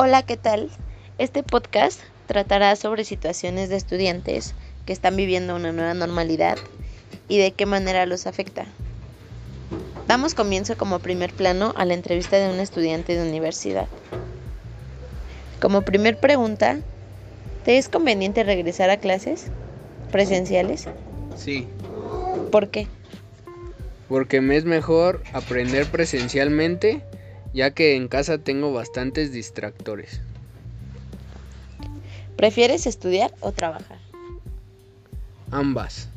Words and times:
Hola, 0.00 0.22
¿qué 0.22 0.36
tal? 0.36 0.70
Este 1.18 1.42
podcast 1.42 2.00
tratará 2.28 2.76
sobre 2.76 3.02
situaciones 3.02 3.68
de 3.68 3.74
estudiantes 3.74 4.54
que 4.86 4.92
están 4.92 5.16
viviendo 5.16 5.56
una 5.56 5.72
nueva 5.72 5.92
normalidad 5.92 6.56
y 7.26 7.38
de 7.38 7.50
qué 7.50 7.66
manera 7.66 8.06
los 8.06 8.28
afecta. 8.28 8.64
Damos 10.06 10.36
comienzo 10.36 10.76
como 10.76 11.00
primer 11.00 11.32
plano 11.32 11.74
a 11.76 11.84
la 11.84 11.94
entrevista 11.94 12.36
de 12.36 12.48
un 12.48 12.60
estudiante 12.60 13.16
de 13.16 13.28
universidad. 13.28 13.88
Como 15.60 15.82
primer 15.82 16.16
pregunta, 16.20 16.78
¿te 17.64 17.76
es 17.76 17.88
conveniente 17.88 18.44
regresar 18.44 18.90
a 18.90 18.98
clases 18.98 19.46
presenciales? 20.12 20.86
Sí, 21.36 21.66
¿Por 22.52 22.68
qué? 22.68 22.86
porque 24.08 24.40
me 24.40 24.56
es 24.56 24.64
mejor 24.64 25.22
aprender 25.34 25.86
presencialmente, 25.86 27.02
ya 27.58 27.72
que 27.72 27.96
en 27.96 28.06
casa 28.06 28.38
tengo 28.38 28.72
bastantes 28.72 29.32
distractores. 29.32 30.20
¿Prefieres 32.36 32.86
estudiar 32.86 33.34
o 33.40 33.50
trabajar? 33.50 33.98
Ambas. 35.50 36.08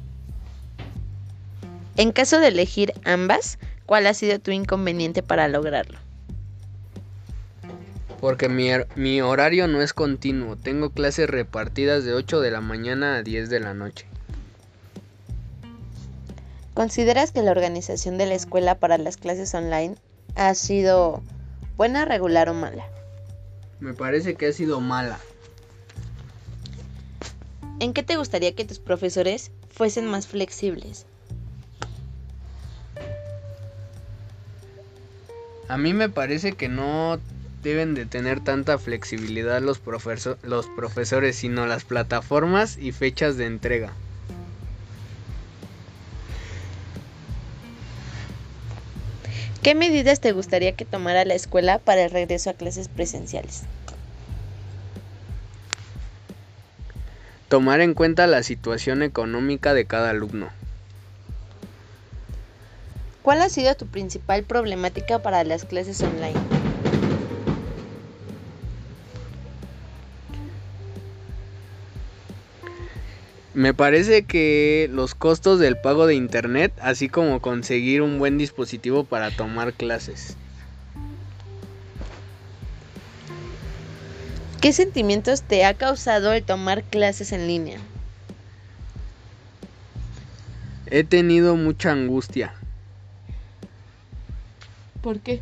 En 1.97 2.11
caso 2.11 2.39
de 2.39 2.49
elegir 2.49 2.93
ambas, 3.05 3.57
¿cuál 3.87 4.05
ha 4.05 4.13
sido 4.13 4.37
tu 4.37 4.51
inconveniente 4.51 5.23
para 5.23 5.47
lograrlo? 5.47 5.97
Porque 8.19 8.47
mi, 8.47 8.69
hor- 8.69 8.85
mi 8.95 9.19
horario 9.21 9.67
no 9.67 9.81
es 9.81 9.93
continuo. 9.93 10.57
Tengo 10.57 10.91
clases 10.91 11.27
repartidas 11.27 12.03
de 12.05 12.13
8 12.13 12.39
de 12.39 12.51
la 12.51 12.61
mañana 12.61 13.15
a 13.15 13.23
10 13.23 13.49
de 13.49 13.59
la 13.61 13.73
noche. 13.73 14.05
¿Consideras 16.75 17.31
que 17.31 17.41
la 17.41 17.49
organización 17.49 18.19
de 18.19 18.27
la 18.27 18.35
escuela 18.35 18.75
para 18.75 18.99
las 18.99 19.17
clases 19.17 19.55
online 19.55 19.95
ha 20.35 20.53
sido 20.55 21.21
buena, 21.77 22.05
regular 22.05 22.49
o 22.49 22.53
mala? 22.53 22.85
Me 23.79 23.93
parece 23.93 24.35
que 24.35 24.47
ha 24.47 24.53
sido 24.53 24.79
mala. 24.79 25.19
¿En 27.79 27.93
qué 27.93 28.03
te 28.03 28.15
gustaría 28.15 28.53
que 28.53 28.65
tus 28.65 28.79
profesores 28.79 29.51
fuesen 29.69 30.05
más 30.05 30.27
flexibles? 30.27 31.07
A 35.67 35.77
mí 35.77 35.93
me 35.93 36.09
parece 36.09 36.53
que 36.53 36.69
no 36.69 37.19
deben 37.63 37.95
de 37.95 38.05
tener 38.05 38.43
tanta 38.43 38.77
flexibilidad 38.77 39.61
los, 39.61 39.81
los 40.43 40.67
profesores, 40.75 41.35
sino 41.35 41.65
las 41.65 41.85
plataformas 41.85 42.77
y 42.77 42.91
fechas 42.91 43.37
de 43.37 43.45
entrega. 43.45 43.93
¿Qué 49.63 49.75
medidas 49.75 50.19
te 50.19 50.31
gustaría 50.31 50.75
que 50.75 50.85
tomara 50.85 51.23
la 51.23 51.35
escuela 51.35 51.77
para 51.77 52.03
el 52.03 52.09
regreso 52.09 52.49
a 52.49 52.53
clases 52.53 52.87
presenciales? 52.87 53.61
Tomar 57.47 57.79
en 57.81 57.93
cuenta 57.93 58.25
la 58.25 58.41
situación 58.41 59.03
económica 59.03 59.75
de 59.75 59.85
cada 59.85 60.09
alumno. 60.09 60.49
¿Cuál 63.21 63.43
ha 63.43 63.49
sido 63.49 63.75
tu 63.75 63.85
principal 63.85 64.43
problemática 64.43 65.19
para 65.19 65.43
las 65.43 65.65
clases 65.65 66.01
online? 66.01 66.60
Me 73.53 73.73
parece 73.73 74.23
que 74.23 74.89
los 74.91 75.13
costos 75.13 75.59
del 75.59 75.77
pago 75.77 76.07
de 76.07 76.15
internet, 76.15 76.73
así 76.81 77.09
como 77.09 77.41
conseguir 77.41 78.01
un 78.01 78.17
buen 78.17 78.37
dispositivo 78.37 79.03
para 79.03 79.29
tomar 79.31 79.73
clases. 79.73 80.37
¿Qué 84.61 84.71
sentimientos 84.73 85.41
te 85.41 85.65
ha 85.65 85.73
causado 85.73 86.31
el 86.33 86.43
tomar 86.43 86.83
clases 86.83 87.33
en 87.33 87.47
línea? 87.47 87.79
He 90.85 91.03
tenido 91.03 91.55
mucha 91.55 91.91
angustia, 91.91 92.53
¿Por 95.01 95.19
qué? 95.19 95.41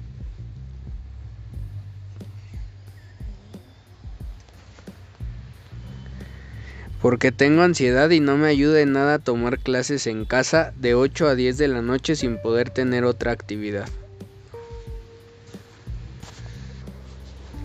Porque 7.01 7.31
tengo 7.31 7.61
ansiedad 7.61 8.09
y 8.09 8.19
no 8.19 8.37
me 8.37 8.47
ayuda 8.47 8.81
en 8.81 8.91
nada 8.91 9.19
tomar 9.19 9.59
clases 9.59 10.05
en 10.07 10.25
casa 10.25 10.73
de 10.75 10.95
8 10.95 11.27
a 11.27 11.35
10 11.35 11.57
de 11.57 11.67
la 11.69 11.81
noche 11.81 12.15
sin 12.15 12.37
poder 12.37 12.69
tener 12.69 13.05
otra 13.05 13.31
actividad. 13.31 13.87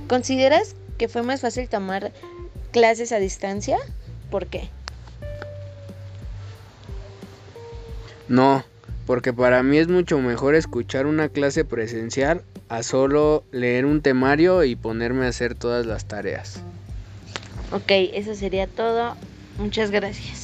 ¿Consideras 0.08 0.76
que 0.98 1.08
fue 1.08 1.22
más 1.22 1.40
fácil 1.40 1.68
tomar 1.68 2.12
clases 2.70 3.10
a 3.12 3.18
distancia? 3.18 3.78
¿Por 4.30 4.46
qué? 4.46 4.68
No, 8.28 8.64
porque 9.06 9.32
para 9.32 9.62
mí 9.62 9.78
es 9.78 9.88
mucho 9.88 10.18
mejor 10.18 10.54
escuchar 10.54 11.06
una 11.06 11.28
clase 11.28 11.64
presencial 11.64 12.42
a 12.68 12.82
solo 12.82 13.44
leer 13.50 13.84
un 13.84 14.00
temario 14.00 14.64
y 14.64 14.76
ponerme 14.76 15.26
a 15.26 15.28
hacer 15.28 15.54
todas 15.54 15.86
las 15.86 16.06
tareas. 16.06 16.60
Ok, 17.70 17.90
eso 18.14 18.34
sería 18.34 18.66
todo. 18.66 19.18
Muchas 19.56 19.90
gracias. 19.90 20.43